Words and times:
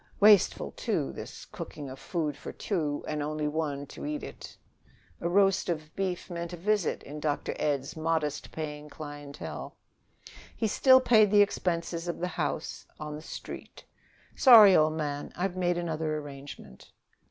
Wasteful, 0.19 0.71
too, 0.71 1.13
this 1.13 1.45
cooking 1.45 1.87
of 1.87 1.99
food 1.99 2.35
for 2.35 2.51
two 2.51 3.05
and 3.07 3.21
only 3.21 3.47
one 3.47 3.85
to 3.85 4.03
eat 4.03 4.23
it. 4.23 4.57
A 5.19 5.29
roast 5.29 5.69
of 5.69 5.95
beef 5.95 6.27
meant 6.27 6.53
a 6.53 6.57
visit, 6.57 7.03
in 7.03 7.19
Dr. 7.19 7.53
Ed's 7.59 7.95
modest 7.95 8.51
paying 8.51 8.89
clientele. 8.89 9.75
He 10.57 10.65
still 10.65 11.01
paid 11.01 11.29
the 11.29 11.43
expenses 11.43 12.07
of 12.07 12.17
the 12.17 12.29
house 12.29 12.87
on 12.99 13.15
the 13.15 13.21
Street. 13.21 13.85
"Sorry, 14.35 14.75
old 14.75 14.93
man; 14.93 15.31
I've 15.35 15.55
made 15.55 15.77
another 15.77 16.17
arrangement." 16.17 16.89